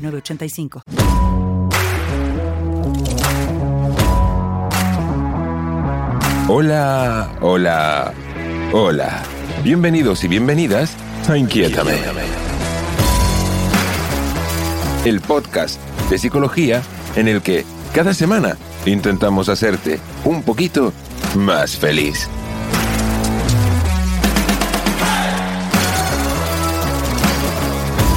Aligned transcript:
906985. 0.00 0.82
Hola, 6.48 7.30
hola, 7.40 8.12
hola. 8.72 9.22
Bienvenidos 9.62 10.24
y 10.24 10.28
bienvenidas 10.28 10.96
a 11.28 11.36
Inquiétame. 11.36 11.92
El 15.04 15.20
podcast 15.20 15.80
de 16.10 16.18
psicología 16.18 16.82
en 17.14 17.28
el 17.28 17.40
que 17.42 17.64
cada 17.94 18.14
semana 18.14 18.56
intentamos 18.86 19.48
hacerte 19.48 20.00
un 20.24 20.42
poquito 20.42 20.92
más 21.36 21.76
feliz. 21.76 22.28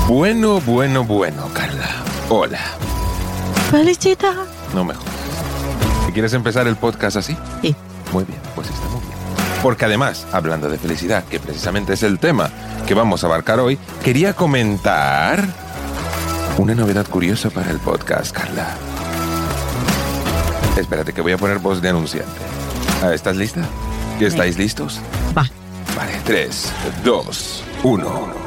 Bueno, 0.07 0.59
bueno, 0.61 1.03
bueno. 1.03 1.49
Hola. 2.35 2.57
Felicita. 3.69 4.33
No 4.73 4.83
me 4.83 4.95
jodas. 4.95 5.13
¿Quieres 6.15 6.33
empezar 6.33 6.67
el 6.67 6.75
podcast 6.75 7.17
así? 7.17 7.37
Sí. 7.61 7.75
Muy 8.11 8.23
bien, 8.23 8.39
pues 8.55 8.71
está 8.71 8.87
muy 8.87 9.01
bien. 9.01 9.13
Porque 9.61 9.85
además, 9.85 10.25
hablando 10.31 10.67
de 10.67 10.79
felicidad, 10.79 11.23
que 11.25 11.39
precisamente 11.39 11.93
es 11.93 12.01
el 12.01 12.17
tema 12.17 12.49
que 12.87 12.95
vamos 12.95 13.23
a 13.23 13.27
abarcar 13.27 13.59
hoy, 13.59 13.77
quería 14.03 14.33
comentar 14.33 15.45
una 16.57 16.73
novedad 16.73 17.05
curiosa 17.05 17.51
para 17.51 17.69
el 17.69 17.77
podcast, 17.77 18.35
Carla. 18.35 18.77
Espérate, 20.75 21.13
que 21.13 21.21
voy 21.21 21.33
a 21.33 21.37
poner 21.37 21.59
voz 21.59 21.83
de 21.83 21.89
anunciante. 21.89 22.31
Ah, 23.03 23.13
¿Estás 23.13 23.35
lista? 23.35 23.61
¿Estáis 24.19 24.57
listos? 24.57 24.99
Va. 25.37 25.47
Vale, 25.95 26.13
3, 26.25 26.73
2, 27.03 27.63
1. 27.83 28.42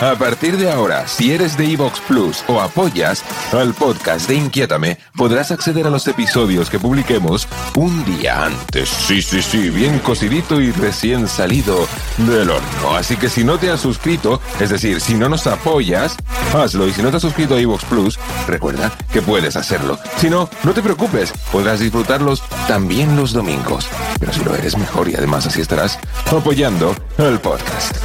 A 0.00 0.14
partir 0.14 0.58
de 0.58 0.70
ahora, 0.70 1.08
si 1.08 1.32
eres 1.32 1.56
de 1.56 1.72
Evox 1.72 2.00
Plus 2.00 2.44
o 2.48 2.60
apoyas 2.60 3.24
al 3.52 3.72
podcast 3.72 4.28
de 4.28 4.34
Inquiétame, 4.34 4.98
podrás 5.16 5.50
acceder 5.50 5.86
a 5.86 5.90
los 5.90 6.06
episodios 6.06 6.68
que 6.68 6.78
publiquemos 6.78 7.48
un 7.76 8.04
día 8.04 8.44
antes. 8.44 8.90
Sí, 8.90 9.22
sí, 9.22 9.40
sí, 9.40 9.70
bien 9.70 9.98
cocidito 10.00 10.60
y 10.60 10.70
recién 10.70 11.26
salido 11.26 11.88
del 12.18 12.50
horno. 12.50 12.94
Así 12.94 13.16
que 13.16 13.30
si 13.30 13.42
no 13.42 13.56
te 13.56 13.70
has 13.70 13.80
suscrito, 13.80 14.42
es 14.60 14.68
decir, 14.68 15.00
si 15.00 15.14
no 15.14 15.30
nos 15.30 15.46
apoyas, 15.46 16.16
hazlo. 16.52 16.86
Y 16.86 16.92
si 16.92 17.00
no 17.00 17.08
te 17.08 17.16
has 17.16 17.22
suscrito 17.22 17.54
a 17.54 17.60
Evox 17.60 17.86
Plus, 17.86 18.18
recuerda 18.46 18.92
que 19.10 19.22
puedes 19.22 19.56
hacerlo. 19.56 19.98
Si 20.18 20.28
no, 20.28 20.50
no 20.62 20.74
te 20.74 20.82
preocupes, 20.82 21.32
podrás 21.50 21.80
disfrutarlos 21.80 22.42
también 22.68 23.16
los 23.16 23.32
domingos. 23.32 23.88
Pero 24.20 24.30
si 24.30 24.44
lo 24.44 24.54
eres 24.54 24.76
mejor 24.76 25.08
y 25.08 25.14
además 25.14 25.46
así 25.46 25.62
estarás 25.62 25.98
apoyando 26.30 26.94
al 27.16 27.40
podcast. 27.40 27.96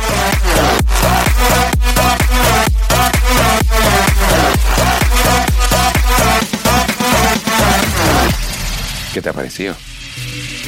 ¿Qué 9.14 9.22
te 9.22 9.30
ha 9.30 9.34
parecido? 9.34 9.76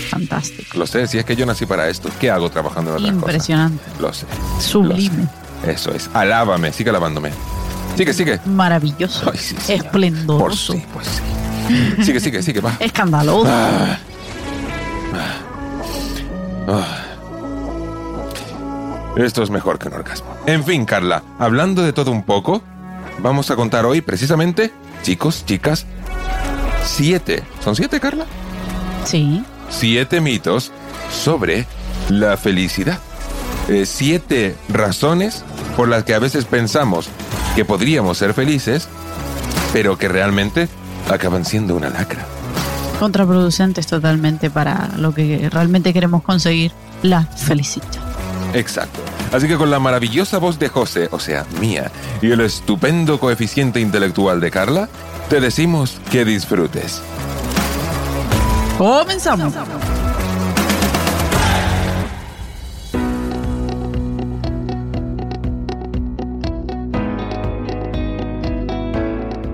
Fantástico. 0.10 0.78
Lo 0.78 0.86
sé, 0.86 1.08
si 1.08 1.18
es 1.18 1.26
que 1.26 1.36
yo 1.36 1.46
nací 1.46 1.66
para 1.66 1.88
esto. 1.90 2.10
¿Qué 2.20 2.30
hago 2.30 2.50
trabajando 2.50 2.92
en 2.92 2.98
otras 2.98 3.14
Impresionante. 3.14 3.84
cosas? 4.00 4.02
Lo 4.02 4.14
sé. 4.14 4.26
Sublime. 4.68 5.24
lo 5.64 5.66
sé. 5.66 5.72
Eso 5.72 5.94
es. 5.94 6.10
Alábame, 6.14 6.72
sigue 6.74 6.90
alabándome. 6.90 7.32
Sigue, 7.96 8.14
sigue. 8.14 8.40
Maravilloso. 8.46 9.30
Ay, 9.32 9.38
sí, 9.38 9.56
señor. 9.56 9.66
Por 9.66 9.86
Esplendoroso. 9.86 10.74
sí, 10.74 10.84
pues 10.94 11.08
sí. 11.08 12.04
Sigue, 12.04 12.20
sigue, 12.20 12.42
sigue, 12.44 12.60
va. 12.60 12.76
Escandaloso. 12.80 13.50
Ah. 13.50 13.98
Ah. 16.68 17.00
Esto 19.16 19.44
es 19.44 19.50
mejor 19.50 19.78
que 19.78 19.88
un 19.88 19.94
orgasmo. 19.94 20.36
En 20.46 20.64
fin, 20.64 20.86
Carla, 20.86 21.24
hablando 21.40 21.84
de 21.84 21.94
todo 21.94 22.12
un 22.12 22.24
poco, 22.24 22.64
vamos 23.20 23.52
a 23.52 23.56
contar 23.56 23.86
hoy 23.86 24.02
precisamente, 24.02 24.74
chicos, 25.04 25.46
chicas, 25.46 25.86
siete. 26.86 27.44
¿Son 27.64 27.76
siete, 27.76 28.00
Carla? 28.00 28.26
Sí. 29.06 29.44
siete 29.70 30.22
mitos 30.22 30.72
sobre 31.12 31.66
la 32.10 32.38
felicidad. 32.38 33.00
Eh, 33.68 33.86
siete 33.86 34.56
razones 34.70 35.44
por 35.76 35.88
las 35.88 36.04
que 36.04 36.14
a 36.14 36.20
veces 36.20 36.46
pensamos 36.46 37.10
que 37.56 37.66
podríamos 37.66 38.18
ser 38.18 38.34
felices, 38.34 38.88
pero 39.72 39.98
que 39.98 40.08
realmente 40.08 40.68
acaban 41.10 41.46
siendo 41.46 41.76
una 41.76 41.90
lacra. 41.90 42.26
Contraproducentes 43.00 43.88
totalmente 43.88 44.50
para 44.50 44.90
lo 44.98 45.14
que 45.14 45.50
realmente 45.52 45.94
queremos 45.94 46.24
conseguir. 46.24 46.72
La 47.02 47.24
felicidad. 47.24 47.88
Exacto. 48.54 49.02
Así 49.34 49.48
que 49.48 49.58
con 49.58 49.70
la 49.72 49.80
maravillosa 49.80 50.38
voz 50.38 50.60
de 50.60 50.70
José, 50.70 51.10
o 51.12 51.20
sea, 51.20 51.46
mía, 51.60 51.92
y 52.22 52.32
el 52.32 52.40
estupendo 52.40 53.20
coeficiente 53.20 53.82
intelectual 53.82 54.40
de 54.40 54.52
Carla, 54.52 54.88
te 55.34 55.42
decimos 55.42 56.00
que 56.12 56.24
disfrutes. 56.24 57.02
Comenzamos. 58.78 59.52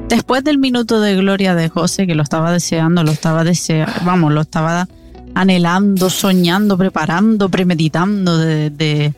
Después 0.10 0.44
del 0.44 0.58
minuto 0.58 1.00
de 1.00 1.16
gloria 1.16 1.56
de 1.56 1.70
José, 1.70 2.06
que 2.06 2.14
lo 2.14 2.24
estaba 2.24 2.52
deseando, 2.52 3.06
lo 3.06 3.12
estaba 3.12 3.46
deseando, 3.46 3.94
vamos, 4.04 4.34
lo 4.34 4.42
estaba 4.42 4.86
anhelando, 5.34 6.10
soñando, 6.10 6.78
preparando, 6.78 7.48
premeditando 7.48 8.38
desde 8.38 9.14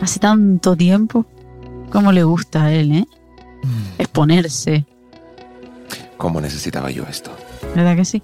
hace 0.00 0.18
tanto 0.18 0.74
tiempo. 0.74 1.26
Como 1.92 2.10
le 2.10 2.24
gusta 2.24 2.64
a 2.64 2.72
él, 2.72 2.90
¿eh? 2.90 3.04
Exponerse, 3.98 4.84
¿Cómo 6.22 6.40
necesitaba 6.40 6.88
yo 6.92 7.02
esto? 7.10 7.32
¿verdad 7.74 7.96
que 7.96 8.04
sí? 8.04 8.22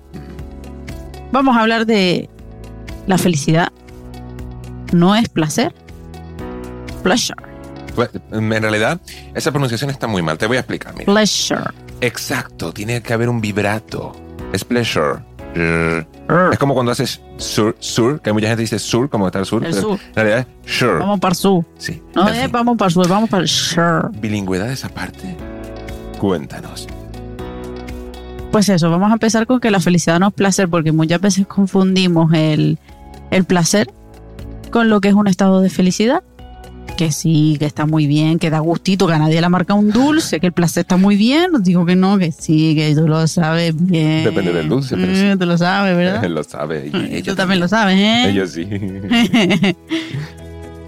Vamos 1.33 1.57
a 1.57 1.63
hablar 1.63 1.85
de 1.85 2.31
la 3.09 3.19
felicidad. 3.19 3.73
No 4.93 5.17
es 5.17 5.29
placer. 5.29 5.75
Pleasure. 7.03 7.43
Pues, 7.97 8.11
En 8.31 8.49
realidad, 8.49 9.01
esa 9.35 9.51
pronunciación 9.51 9.91
está 9.91 10.07
muy 10.07 10.23
mal. 10.23 10.39
Te 10.39 10.47
voy 10.47 10.59
a 10.59 10.61
explicar. 10.61 10.95
Mira. 10.95 11.07
Pleasure. 11.07 11.73
Exacto, 12.01 12.73
tiene 12.73 13.03
que 13.03 13.13
haber 13.13 13.29
un 13.29 13.41
vibrato. 13.41 14.13
Es 14.53 14.63
pleasure. 14.63 15.19
Es 15.57 16.59
como 16.61 16.75
cuando 16.75 16.93
haces 16.93 17.21
sur, 17.37 17.75
sur, 17.81 18.21
que 18.21 18.33
mucha 18.33 18.47
gente 18.47 18.63
dice 18.63 18.79
sur, 18.79 19.11
como 19.11 19.27
está 19.27 19.41
el 19.41 19.45
sur. 19.47 19.65
El 19.65 19.73
pero 19.73 19.83
sur. 19.89 19.99
En 20.11 20.15
realidad 20.15 20.47
es 20.65 20.73
sure. 20.73 21.01
Vamos 21.01 21.19
para 21.19 21.35
sur. 21.35 21.65
Sí. 21.79 22.01
No 22.15 22.29
es 22.29 22.43
fin, 22.43 22.53
vamos 22.53 22.77
para 22.79 22.91
sur, 22.91 23.09
vamos 23.09 23.29
para 23.29 23.43
el 23.43 23.49
sur. 23.49 24.13
Bilingüedad 24.21 24.71
esa 24.71 24.89
parte. 24.89 25.37
Cuéntanos. 26.21 26.87
Pues 28.53 28.69
eso, 28.71 28.91
vamos 28.91 29.11
a 29.11 29.15
empezar 29.15 29.47
con 29.47 29.61
que 29.61 29.71
la 29.71 29.81
felicidad 29.81 30.19
no 30.19 30.29
es 30.29 30.35
placer, 30.35 30.69
porque 30.69 30.91
muchas 30.93 31.21
veces 31.21 31.47
confundimos 31.47 32.33
el, 32.33 32.79
el 33.31 33.45
placer 33.45 33.91
con 34.71 34.89
lo 34.89 35.01
que 35.01 35.09
es 35.09 35.15
un 35.15 35.29
estado 35.29 35.61
de 35.61 35.71
felicidad. 35.71 36.23
Que 36.97 37.13
sí, 37.13 37.57
que 37.61 37.67
está 37.67 37.87
muy 37.87 38.07
bien, 38.09 38.41
que 38.41 38.51
da 38.51 38.59
gustito, 38.59 39.07
que 39.07 39.13
a 39.13 39.19
nadie 39.19 39.41
le 39.41 39.49
marca 39.49 39.75
un 39.75 39.91
dulce, 39.91 40.41
que 40.41 40.47
el 40.49 40.53
placer 40.53 40.81
está 40.81 40.97
muy 40.97 41.17
bien. 41.17 41.51
Digo 41.61 41.87
que 41.87 41.95
no, 41.95 42.19
que 42.19 42.33
sí, 42.33 42.75
que 42.75 42.93
tú 42.97 43.07
lo 43.07 43.25
sabes 43.29 43.75
bien. 43.79 44.25
Depende 44.25 44.53
del 44.53 44.69
dulce, 44.69 44.97
pero 44.97 45.13
Eh, 45.13 45.33
sí. 45.33 45.39
Tú 45.39 45.47
lo 45.47 45.57
sabes, 45.59 45.97
¿verdad? 45.97 46.25
Él 46.25 46.35
lo 46.35 46.43
sabe. 46.43 46.91
Y 47.13 47.23
tú 47.23 47.37
también 47.37 47.61
lo 47.61 47.69
sabes, 47.69 47.97
¿eh? 47.99 48.31
Ella 48.31 48.47
sí. 48.49 48.67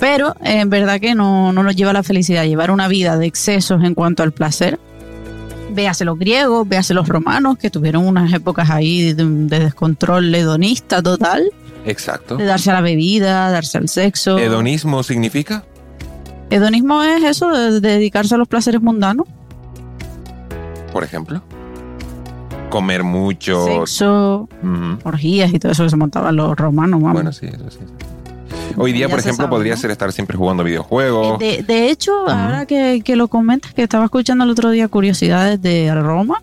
Pero 0.00 0.34
en 0.43 0.70
verdad 0.70 0.99
que 0.99 1.14
no, 1.14 1.52
no 1.52 1.62
nos 1.62 1.76
lleva 1.76 1.90
a 1.90 1.94
la 1.94 2.02
felicidad, 2.02 2.44
llevar 2.44 2.70
una 2.70 2.88
vida 2.88 3.19
de 3.19 3.26
excesos 3.26 3.84
en 3.84 3.94
cuanto 3.94 4.23
al 4.23 4.32
placer. 4.32 4.81
Véase 5.72 6.05
los 6.05 6.19
griegos, 6.19 6.69
véase 6.69 6.94
los 6.94 7.08
romanos, 7.08 7.56
que 7.58 7.70
tuvieron 7.70 8.06
unas 8.06 8.32
épocas 8.32 8.70
ahí 8.70 9.12
de, 9.12 9.25
de 9.25 9.58
descontrol 9.61 10.34
hedonista 10.34 11.02
total, 11.02 11.50
Exacto. 11.84 12.37
de 12.37 12.44
darse 12.44 12.70
a 12.70 12.75
la 12.75 12.81
bebida, 12.81 13.50
darse 13.50 13.78
al 13.78 13.88
sexo. 13.88 14.38
¿Hedonismo 14.38 15.02
significa? 15.02 15.64
Hedonismo 16.50 17.02
es 17.02 17.22
eso, 17.22 17.49
de, 17.50 17.81
de 17.81 17.88
dedicarse 17.88 18.34
a 18.34 18.38
los 18.38 18.49
placeres 18.49 18.82
mundanos. 18.82 19.26
Por 20.93 21.05
ejemplo. 21.05 21.43
Comer 22.69 23.02
mucho. 23.05 23.64
Sexo, 23.64 24.49
orgías 25.05 25.52
y 25.52 25.58
todo 25.58 25.72
eso 25.72 25.84
que 25.84 25.90
se 25.90 25.96
montaban 25.96 26.37
los 26.37 26.56
romanos, 26.56 27.00
vamos. 27.00 27.14
Bueno, 27.14 27.32
sí, 27.32 27.46
eso 27.46 27.70
sí. 27.70 27.78
Hoy 28.76 28.93
día, 28.93 29.08
por 29.08 29.19
ejemplo, 29.19 29.44
sabe, 29.44 29.49
podría 29.50 29.75
¿no? 29.75 29.81
ser 29.81 29.90
estar 29.90 30.12
siempre 30.12 30.37
jugando 30.37 30.64
videojuegos. 30.64 31.38
De, 31.38 31.62
de 31.62 31.90
hecho, 31.90 32.28
ahora 32.28 32.67
que, 32.67 33.02
que 33.05 33.17
lo 33.17 33.28
comentas, 33.28 33.75
que 33.75 33.82
estaba 33.82 34.05
escuchando 34.05 34.44
el 34.44 34.50
otro 34.50 34.70
día 34.70 34.88
curiosidades 34.88 35.61
de 35.61 35.94
Roma, 35.94 36.43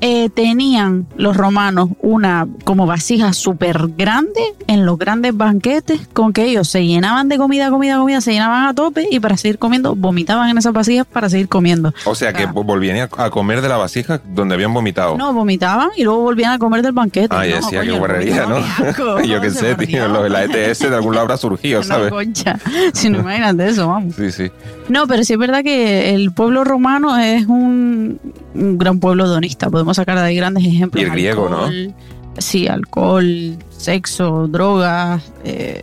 eh, 0.00 0.30
tenían 0.30 1.06
los 1.16 1.36
romanos 1.36 1.90
una 2.00 2.46
como 2.64 2.86
vasija 2.86 3.32
súper 3.32 3.88
grande 3.96 4.40
en 4.66 4.86
los 4.86 4.98
grandes 4.98 5.36
banquetes 5.36 6.00
con 6.12 6.32
que 6.32 6.44
ellos 6.44 6.68
se 6.68 6.86
llenaban 6.86 7.28
de 7.28 7.36
comida, 7.38 7.70
comida, 7.70 7.98
comida, 7.98 8.20
se 8.20 8.32
llenaban 8.32 8.66
a 8.66 8.74
tope 8.74 9.06
y 9.10 9.20
para 9.20 9.36
seguir 9.36 9.58
comiendo 9.58 9.94
vomitaban 9.94 10.48
en 10.48 10.58
esas 10.58 10.72
vasijas 10.72 11.06
para 11.06 11.28
seguir 11.28 11.48
comiendo. 11.48 11.92
O 12.06 12.14
sea, 12.14 12.32
que 12.32 12.44
Ah. 12.44 12.52
volvían 12.52 13.08
a 13.16 13.30
comer 13.30 13.60
de 13.60 13.68
la 13.68 13.76
vasija 13.76 14.20
donde 14.34 14.54
habían 14.54 14.72
vomitado. 14.72 15.16
No, 15.18 15.32
vomitaban 15.32 15.90
y 15.96 16.04
luego 16.04 16.22
volvían 16.22 16.52
a 16.52 16.58
comer 16.58 16.82
del 16.82 16.92
banquete. 16.92 17.28
Ah, 17.34 17.44
no, 17.46 17.56
decía, 17.56 17.80
coño, 17.80 17.92
qué 17.92 17.98
guarrería, 17.98 18.46
¿no? 18.46 18.56
asco, 18.56 19.20
Yo 19.24 19.40
qué 19.40 19.50
sé, 19.50 19.74
tío, 19.74 20.08
lo 20.08 20.22
de 20.22 20.30
la 20.30 20.44
ETS 20.44 20.88
de 20.88 20.94
algún 20.96 21.12
lado 21.14 21.22
habrá 21.24 21.36
surgido, 21.36 21.82
¿sabes? 21.84 22.10
concha. 22.10 22.58
Si 22.94 23.10
no 23.10 23.20
imagínate 23.20 23.68
eso, 23.68 23.88
vamos. 23.88 24.14
Sí, 24.16 24.32
sí. 24.32 24.50
No, 24.88 25.06
pero 25.06 25.22
sí 25.24 25.34
es 25.34 25.38
verdad 25.38 25.62
que 25.62 26.14
el 26.14 26.32
pueblo 26.32 26.64
romano 26.64 27.16
es 27.18 27.46
un, 27.46 28.18
un 28.54 28.78
gran 28.78 28.98
pueblo 28.98 29.24
hedonista. 29.24 29.70
Podemos 29.70 29.89
sacar 29.94 30.18
de 30.18 30.24
ahí 30.24 30.36
grandes 30.36 30.64
ejemplos. 30.64 31.02
Y 31.02 31.06
el 31.06 31.12
griego, 31.12 31.48
¿no? 31.48 31.64
Alcohol, 31.64 31.94
Sí, 32.38 32.68
alcohol, 32.68 33.58
sexo, 33.70 34.46
drogas, 34.46 35.22
eh, 35.44 35.82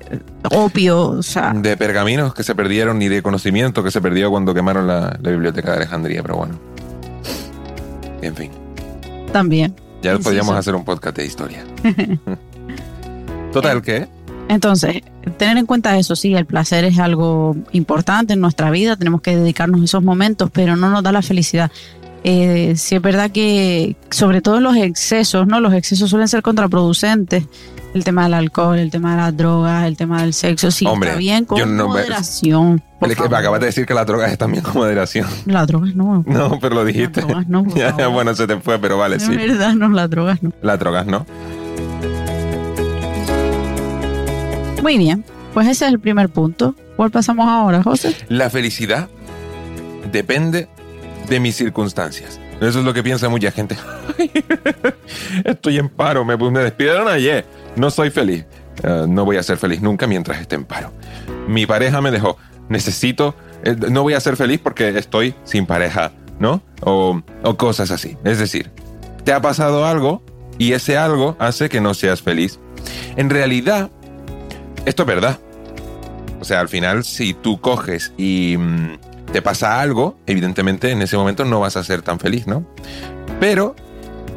opio, 0.49 1.09
o 1.09 1.23
sea, 1.23 1.53
De 1.53 1.75
pergaminos 1.75 2.33
que 2.33 2.43
se 2.43 2.55
perdieron 2.55 3.01
y 3.01 3.09
de 3.09 3.21
conocimiento 3.21 3.83
que 3.83 3.91
se 3.91 4.01
perdió 4.01 4.31
cuando 4.31 4.53
quemaron 4.53 4.87
la, 4.87 5.17
la 5.21 5.31
biblioteca 5.31 5.71
de 5.71 5.77
Alejandría, 5.77 6.21
pero 6.21 6.37
bueno. 6.37 6.57
En 8.21 8.35
fin, 8.35 8.51
también. 9.31 9.75
ya 10.01 10.17
podríamos 10.17 10.55
hacer 10.55 10.73
un 10.73 10.85
podcast 10.85 11.17
de 11.17 11.25
historia. 11.25 11.65
Total, 13.53 13.81
¿qué? 13.81 14.07
Entonces, 14.49 15.01
tener 15.37 15.57
en 15.57 15.65
cuenta 15.65 15.97
eso, 15.97 16.15
sí, 16.15 16.33
el 16.33 16.45
placer 16.45 16.85
es 16.85 16.97
algo 16.97 17.55
importante 17.73 18.33
en 18.33 18.39
nuestra 18.39 18.71
vida, 18.71 18.95
tenemos 18.95 19.21
que 19.21 19.35
dedicarnos 19.35 19.81
a 19.81 19.83
esos 19.83 20.03
momentos, 20.03 20.49
pero 20.51 20.77
no 20.77 20.89
nos 20.89 21.03
da 21.03 21.11
la 21.11 21.21
felicidad. 21.21 21.71
Eh, 22.23 22.73
sí 22.75 22.95
es 22.95 23.01
verdad 23.01 23.31
que, 23.31 23.95
sobre 24.09 24.41
todo 24.41 24.59
los 24.59 24.75
excesos, 24.75 25.47
¿no? 25.47 25.59
Los 25.59 25.73
excesos 25.73 26.09
suelen 26.09 26.27
ser 26.27 26.41
contraproducentes. 26.41 27.45
El 27.93 28.03
tema 28.03 28.23
del 28.23 28.33
alcohol, 28.33 28.77
el 28.77 28.91
tema 28.91 29.11
de 29.11 29.17
las 29.21 29.37
drogas, 29.37 29.85
el 29.85 29.95
tema 29.97 30.21
del 30.21 30.33
sexo, 30.33 30.69
sí, 30.71 30.85
Hombre, 30.85 31.09
está 31.11 31.19
bien 31.19 31.45
con 31.45 31.77
no 31.77 31.87
moderación. 31.87 32.83
Es 33.01 33.15
que 33.15 33.29
me 33.29 33.37
acabas 33.37 33.59
de 33.61 33.67
decir 33.67 33.85
que 33.85 33.93
las 33.93 34.05
drogas 34.05 34.31
están 34.31 34.51
bien 34.51 34.63
con 34.63 34.73
moderación. 34.73 35.25
Las 35.45 35.65
drogas 35.67 35.95
no. 35.95 36.23
No, 36.27 36.59
pero 36.59 36.75
lo 36.75 36.85
dijiste. 36.85 37.21
Las 37.21 37.27
drogas 37.29 37.47
no, 37.47 37.63
por 37.63 37.73
Ya, 37.77 37.93
favor. 37.93 38.13
bueno, 38.13 38.35
se 38.35 38.45
te 38.45 38.57
fue, 38.59 38.77
pero 38.77 38.97
vale, 38.97 39.15
Es 39.15 39.23
sí. 39.23 39.35
verdad, 39.35 39.73
no, 39.73 39.87
las 39.89 40.09
drogas 40.09 40.43
no. 40.43 40.51
Las 40.61 40.77
drogas, 40.79 41.05
¿no? 41.07 41.25
Muy 44.83 44.97
bien, 44.97 45.23
pues 45.53 45.67
ese 45.67 45.85
es 45.85 45.91
el 45.91 45.99
primer 45.99 46.29
punto. 46.29 46.75
¿Cuál 46.95 47.11
pasamos 47.11 47.47
ahora, 47.47 47.83
José? 47.83 48.15
La 48.29 48.49
felicidad 48.49 49.07
depende 50.11 50.67
de 51.27 51.39
mis 51.39 51.55
circunstancias. 51.55 52.39
Eso 52.61 52.79
es 52.79 52.85
lo 52.85 52.93
que 52.93 53.03
piensa 53.03 53.29
mucha 53.29 53.51
gente. 53.51 53.77
Estoy 55.43 55.77
en 55.77 55.89
paro, 55.89 56.25
me, 56.25 56.37
me 56.37 56.59
despidieron 56.59 57.07
ayer. 57.07 57.45
No 57.75 57.89
soy 57.91 58.09
feliz. 58.09 58.45
Eh, 58.83 59.05
no 59.07 59.25
voy 59.25 59.37
a 59.37 59.43
ser 59.43 59.57
feliz 59.57 59.81
nunca 59.81 60.07
mientras 60.07 60.39
esté 60.39 60.55
en 60.55 60.65
paro. 60.65 60.91
Mi 61.47 61.65
pareja 61.65 62.01
me 62.01 62.11
dejó. 62.11 62.37
Necesito. 62.69 63.35
eh, 63.63 63.75
no 63.89 64.03
voy 64.03 64.13
a 64.13 64.19
ser 64.19 64.35
feliz 64.37 64.59
porque 64.61 64.89
estoy 64.97 65.35
sin 65.43 65.65
pareja, 65.65 66.11
¿no? 66.39 66.61
O, 66.81 67.21
o 67.43 67.57
cosas 67.57 67.91
así. 67.91 68.17
Es 68.23 68.39
decir, 68.39 68.71
te 69.23 69.33
ha 69.33 69.41
pasado 69.41 69.85
algo 69.85 70.23
y 70.57 70.73
ese 70.73 70.97
algo 70.97 71.35
hace 71.39 71.69
que 71.69 71.81
no 71.81 71.93
seas 71.93 72.21
feliz. 72.21 72.59
En 73.15 73.29
realidad, 73.29 73.89
esto 74.85 75.03
es 75.03 75.07
verdad. 75.07 75.39
O 76.39 76.45
sea, 76.45 76.59
al 76.59 76.69
final, 76.69 77.03
si 77.03 77.33
tú 77.33 77.59
coges 77.59 78.13
y 78.17 78.55
mm, 78.57 78.97
te 79.31 79.41
pasa 79.41 79.81
algo, 79.81 80.17
evidentemente 80.25 80.91
en 80.91 81.01
ese 81.01 81.17
momento 81.17 81.45
no 81.45 81.59
vas 81.59 81.77
a 81.77 81.83
ser 81.83 82.01
tan 82.01 82.19
feliz, 82.19 82.47
¿no? 82.47 82.65
Pero 83.39 83.75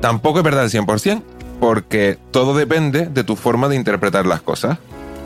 tampoco 0.00 0.38
es 0.38 0.44
verdad 0.44 0.64
al 0.64 0.70
100%, 0.70 1.22
porque 1.60 2.18
todo 2.30 2.54
depende 2.54 3.06
de 3.06 3.24
tu 3.24 3.36
forma 3.36 3.68
de 3.68 3.76
interpretar 3.76 4.26
las 4.26 4.40
cosas. 4.42 4.78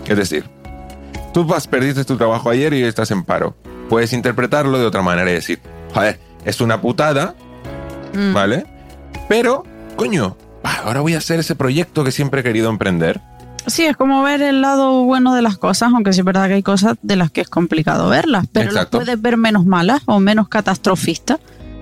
Es 0.07 0.17
decir, 0.17 0.45
tú 1.33 1.45
vas, 1.45 1.67
perdiste 1.67 2.05
tu 2.05 2.17
trabajo 2.17 2.51
ayer 2.51 2.75
y 2.75 2.83
estás 2.83 3.11
en 3.11 3.23
paro. 3.25 3.57
Puedes 3.89 4.13
interpretarlo 4.13 4.79
de 4.79 4.87
otra 4.87 5.03
manera 5.03 5.31
y 5.31 5.35
decir, 5.35 5.61
joder, 5.93 6.19
es 6.45 6.61
una 6.61 6.81
putada, 6.81 7.35
Mm, 8.15 8.33
¿vale? 8.33 8.65
Pero, 9.29 9.65
coño, 9.97 10.37
ah, 10.63 10.83
ahora 10.85 11.01
voy 11.01 11.15
a 11.15 11.19
hacer 11.19 11.41
ese 11.41 11.55
proyecto 11.55 12.05
que 12.05 12.13
siempre 12.13 12.41
he 12.41 12.45
querido 12.45 12.71
emprender. 12.71 13.21
Sí, 13.67 13.85
es 13.85 13.97
como 13.97 14.23
ver 14.23 14.43
el 14.43 14.61
lado 14.61 15.05
bueno 15.05 15.35
de 15.35 15.43
las 15.43 15.57
cosas, 15.57 15.91
aunque 15.93 16.13
sí 16.13 16.21
es 16.21 16.25
verdad 16.25 16.49
que 16.49 16.55
hay 16.55 16.63
cosas 16.63 16.97
de 17.03 17.17
las 17.17 17.31
que 17.31 17.41
es 17.41 17.49
complicado 17.49 18.09
verlas, 18.09 18.47
pero 18.53 18.71
Exacto. 18.71 18.99
las 18.99 19.07
puedes 19.07 19.23
ver 19.23 19.37
menos 19.37 19.65
malas 19.65 20.03
o 20.07 20.21
menos 20.21 20.49
catastrofistas, 20.49 21.39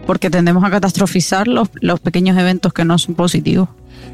porque 0.06 0.31
tendemos 0.31 0.64
a 0.64 0.70
catastrofizar 0.70 1.49
los, 1.49 1.69
los 1.81 2.00
pequeños 2.00 2.38
eventos 2.38 2.73
que 2.73 2.84
no 2.84 2.99
son 2.99 3.14
positivos. 3.14 3.69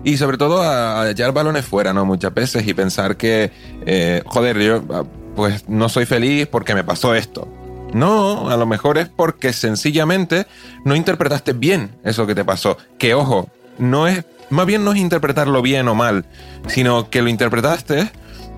Y 0.05 0.17
sobre 0.17 0.38
todo 0.38 0.62
a, 0.62 1.03
a 1.03 1.11
echar 1.11 1.32
balones 1.32 1.65
fuera, 1.65 1.93
¿no? 1.93 2.05
Muchas 2.05 2.32
veces 2.32 2.67
y 2.67 2.75
pensar 2.75 3.17
que, 3.17 3.53
eh, 3.87 4.23
joder, 4.26 4.59
yo 4.59 4.82
ah, 4.93 5.05
pues 5.35 5.69
no 5.69 5.88
soy 5.88 6.06
feliz 6.06 6.47
porque 6.47 6.75
me 6.75 6.85
pasó 6.85 7.14
esto. 7.14 7.49
No, 7.93 8.50
a 8.50 8.56
lo 8.56 8.67
mejor 8.67 8.99
es 8.99 9.09
porque 9.09 9.53
sencillamente 9.53 10.47
no 10.85 10.94
interpretaste 10.94 11.53
bien 11.53 11.97
eso 12.05 12.26
que 12.26 12.35
te 12.35 12.44
pasó. 12.44 12.76
Que 12.99 13.14
ojo, 13.14 13.49
no 13.78 14.06
es, 14.06 14.25
más 14.50 14.66
bien 14.66 14.84
no 14.84 14.92
es 14.92 14.98
interpretarlo 14.98 15.62
bien 15.62 15.88
o 15.88 15.94
mal, 15.94 16.25
sino 16.69 17.10
que 17.10 17.22
lo 17.22 17.28
interpretaste 17.28 18.10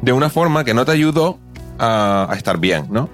de 0.02 0.12
una 0.12 0.30
forma 0.30 0.64
que 0.64 0.74
no 0.74 0.84
te 0.84 0.92
ayudó 0.92 1.38
a, 1.78 2.26
a 2.30 2.34
estar 2.36 2.58
bien, 2.58 2.86
¿no? 2.90 3.08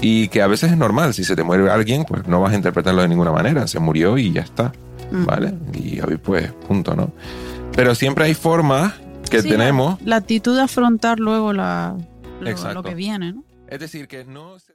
Y 0.00 0.28
que 0.28 0.42
a 0.42 0.46
veces 0.46 0.70
es 0.70 0.76
normal, 0.78 1.12
si 1.14 1.24
se 1.24 1.34
te 1.34 1.42
muere 1.42 1.68
alguien, 1.70 2.04
pues 2.04 2.26
no 2.28 2.40
vas 2.40 2.52
a 2.52 2.56
interpretarlo 2.56 3.02
de 3.02 3.08
ninguna 3.08 3.32
manera, 3.32 3.66
se 3.66 3.78
murió 3.80 4.16
y 4.18 4.32
ya 4.32 4.42
está. 4.42 4.72
Mm. 5.10 5.24
¿vale? 5.24 5.54
Y 5.74 6.00
hoy 6.00 6.18
pues 6.18 6.52
punto, 6.52 6.94
¿no? 6.94 7.10
Pero 7.74 7.94
siempre 7.94 8.26
hay 8.26 8.34
formas 8.34 8.92
que 9.30 9.40
Sí, 9.42 9.48
tenemos, 9.48 10.00
La, 10.02 10.06
la 10.10 10.16
actitud 10.16 10.54
de 10.54 10.62
afrontar 10.62 11.18
luego 11.18 11.52
la, 11.52 11.96
lo, 12.74 12.82
que 12.82 12.94
viene, 12.94 13.32
¿no? 13.32 13.44
es 13.68 13.80
decir, 13.80 14.06
que 14.08 14.24
no... 14.24 14.58
se- 14.58 14.74